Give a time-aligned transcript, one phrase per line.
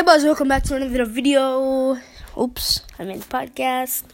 [0.00, 1.98] Hey boys, welcome back to another video.
[2.34, 4.04] Oops, I mean podcast.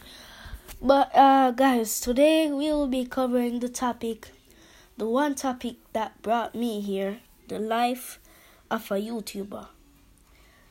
[0.81, 4.31] But uh guys, today we will be covering the topic,
[4.97, 8.19] the one topic that brought me here, the life
[8.69, 9.67] of a YouTuber.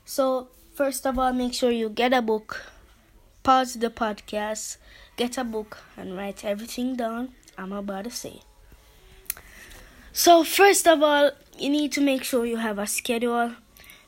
[0.04, 2.66] So first of all, make sure you get a book,
[3.42, 4.76] pause the podcast,
[5.16, 8.42] get a book, and write everything down I'm about to say.
[10.12, 13.52] So first of all, you need to make sure you have a schedule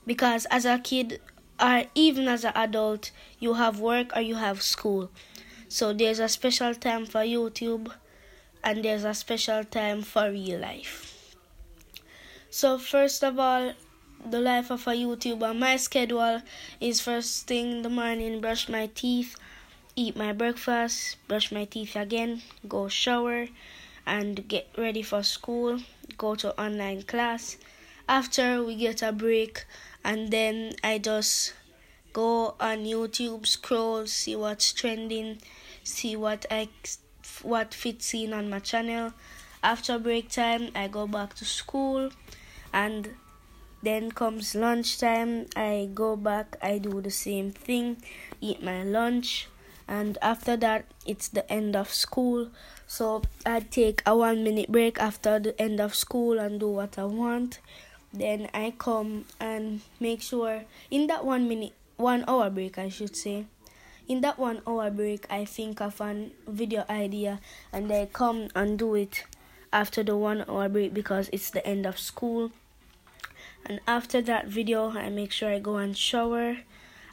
[0.08, 1.20] because as a kid
[1.60, 5.10] or even as an adult you have work or you have school.
[5.68, 7.92] So there's a special time for youtube
[8.64, 11.36] and there's a special time for real life.
[12.48, 13.74] So first of all
[14.24, 16.40] the life of a youtuber my schedule
[16.80, 19.36] is first thing in the morning brush my teeth
[19.94, 23.46] eat my breakfast brush my teeth again go shower
[24.04, 25.78] and get ready for school
[26.16, 27.58] go to online class
[28.08, 29.66] after we get a break
[30.02, 31.52] and then I just
[32.14, 35.38] go on YouTube, scroll, see what's trending,
[35.84, 36.68] see what I
[37.42, 39.12] what fits in on my channel.
[39.62, 42.10] After break time, I go back to school,
[42.72, 43.10] and
[43.82, 45.46] then comes lunchtime.
[45.54, 48.02] I go back, I do the same thing,
[48.40, 49.48] eat my lunch,
[49.86, 52.48] and after that, it's the end of school.
[52.86, 56.98] So I take a one minute break after the end of school and do what
[56.98, 57.58] I want
[58.20, 63.16] then I come and make sure in that one minute, one hour break, I should
[63.16, 63.46] say.
[64.08, 67.40] In that one hour break, I think of an video idea
[67.72, 69.24] and I come and do it
[69.72, 72.50] after the one hour break because it's the end of school.
[73.66, 76.58] And after that video, I make sure I go and shower.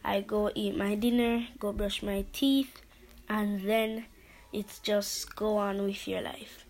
[0.03, 2.81] I go eat my dinner, go brush my teeth,
[3.27, 4.05] and then
[4.53, 6.65] it's just go on with your life.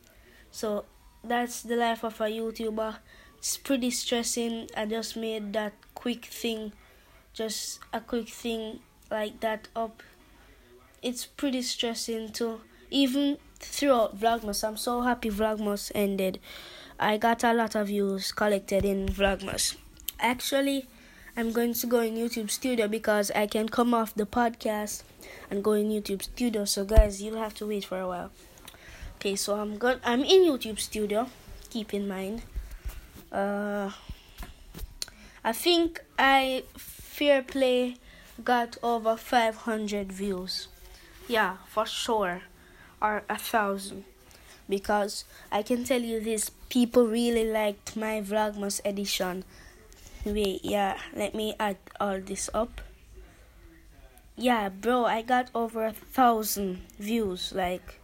[0.50, 0.86] So
[1.24, 2.96] that's the life of a YouTuber
[3.46, 4.68] it's pretty stressing.
[4.76, 6.74] I just made that quick thing,
[7.32, 8.80] just a quick thing
[9.12, 10.02] like that up.
[11.04, 12.62] It's pretty stressing too.
[12.90, 16.40] Even throughout Vlogmas, I'm so happy Vlogmas ended.
[17.00, 19.76] I got a lot of views collected in Vlogmas.
[20.20, 20.88] Actually,
[21.38, 25.04] I'm going to go in YouTube Studio because I can come off the podcast
[25.52, 26.66] and go in YouTube Studio.
[26.66, 28.32] So guys, you'll have to wait for a while.
[29.18, 30.00] Okay, so I'm good.
[30.04, 31.30] I'm in YouTube Studio.
[31.70, 32.42] Keep in mind.
[33.36, 33.92] Uh,
[35.44, 37.98] I think I Fair Play
[38.42, 40.70] got over 500 views.
[41.28, 42.44] Yeah, for sure.
[43.02, 44.06] Or a thousand.
[44.70, 49.44] Because I can tell you this, people really liked my Vlogmas edition.
[50.24, 52.80] Wait, yeah, let me add all this up.
[54.38, 57.52] Yeah, bro, I got over a thousand views.
[57.54, 58.00] Like,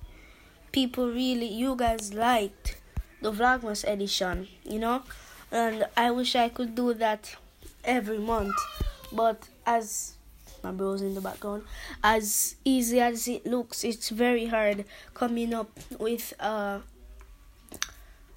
[0.74, 2.81] people really, you guys liked
[3.22, 5.04] the Vlogmas edition, you know?
[5.52, 7.36] And I wish I could do that
[7.84, 8.56] every month.
[9.12, 10.14] But as
[10.64, 11.64] my bro's in the background,
[12.04, 16.80] as easy as it looks, it's very hard coming up with uh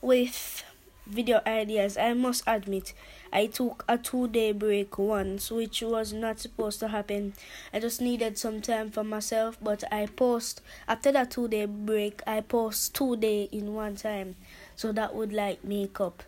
[0.01, 0.65] with
[1.07, 1.97] video ideas.
[1.97, 2.93] I must admit,
[3.33, 7.35] I took a two day break once, which was not supposed to happen.
[7.73, 12.23] I just needed some time for myself, but I post after that two day break,
[12.27, 14.37] I post two day in one time,
[14.77, 16.23] so that would like make up.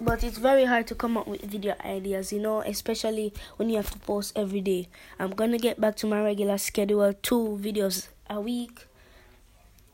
[0.00, 3.76] But it's very hard to come up with video ideas, you know, especially when you
[3.76, 4.88] have to post every day.
[5.18, 8.86] I'm gonna get back to my regular schedule, two videos a week.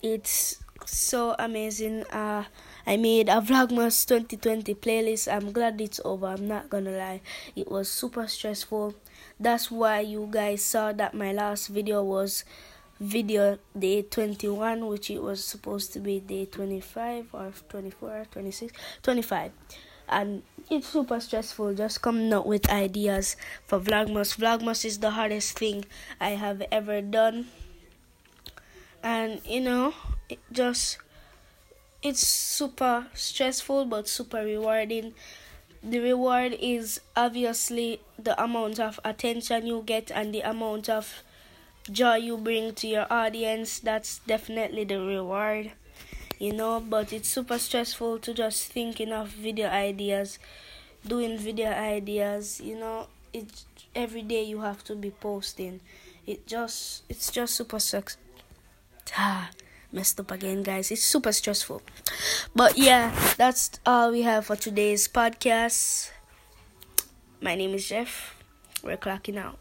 [0.02, 2.04] It's so amazing.
[2.04, 2.44] Uh,
[2.86, 5.32] I made a Vlogmas 2020 playlist.
[5.32, 6.26] I'm glad it's over.
[6.26, 7.20] I'm not gonna lie,
[7.54, 8.94] it was super stressful.
[9.38, 12.44] That's why you guys saw that my last video was
[13.00, 18.72] video day 21, which it was supposed to be day 25 or 24, 26,
[19.02, 19.52] 25.
[20.08, 24.36] And it's super stressful just coming up with ideas for Vlogmas.
[24.36, 25.84] Vlogmas is the hardest thing
[26.20, 27.46] I have ever done.
[29.02, 29.94] And you know,
[30.32, 30.98] it just
[32.02, 35.14] it's super stressful but super rewarding.
[35.82, 41.22] The reward is obviously the amount of attention you get and the amount of
[41.90, 43.78] joy you bring to your audience.
[43.80, 45.72] That's definitely the reward,
[46.38, 46.80] you know.
[46.80, 50.38] But it's super stressful to just thinking of video ideas,
[51.06, 53.08] doing video ideas, you know.
[53.32, 55.80] It's every day you have to be posting.
[56.26, 58.16] It just it's just super sucks.
[59.14, 59.50] Ah.
[59.92, 60.90] Messed up again, guys.
[60.90, 61.82] It's super stressful.
[62.56, 66.10] But yeah, that's all we have for today's podcast.
[67.42, 68.34] My name is Jeff.
[68.82, 69.58] We're clocking out.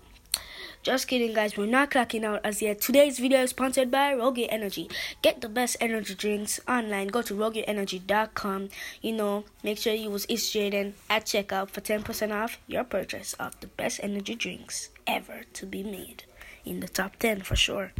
[0.84, 1.58] Just kidding, guys.
[1.58, 2.80] We're not clocking out as yet.
[2.80, 4.90] Today's video is sponsored by Rogue Energy.
[5.22, 7.10] Get the best energy drinks online.
[7.10, 8.70] Go to rogueenergy.com.
[9.02, 13.34] You know, make sure you use East Jayden at checkout for 10% off your purchase
[13.34, 16.24] of the best energy drinks ever to be made
[16.64, 17.92] in the top 10 for sure.